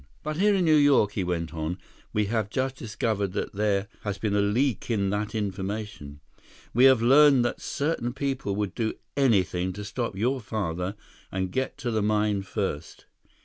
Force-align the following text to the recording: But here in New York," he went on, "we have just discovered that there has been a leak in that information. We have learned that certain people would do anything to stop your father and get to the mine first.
But 0.23 0.37
here 0.37 0.55
in 0.55 0.65
New 0.65 0.77
York," 0.77 1.11
he 1.11 1.23
went 1.23 1.53
on, 1.53 1.77
"we 2.11 2.25
have 2.25 2.49
just 2.49 2.75
discovered 2.75 3.33
that 3.33 3.53
there 3.53 3.87
has 4.01 4.17
been 4.17 4.35
a 4.35 4.41
leak 4.41 4.89
in 4.89 5.11
that 5.11 5.35
information. 5.35 6.21
We 6.73 6.85
have 6.85 7.03
learned 7.03 7.45
that 7.45 7.61
certain 7.61 8.11
people 8.11 8.55
would 8.55 8.73
do 8.73 8.95
anything 9.15 9.73
to 9.73 9.85
stop 9.85 10.15
your 10.15 10.39
father 10.41 10.95
and 11.31 11.51
get 11.51 11.77
to 11.77 11.91
the 11.91 12.01
mine 12.01 12.41
first. 12.41 13.05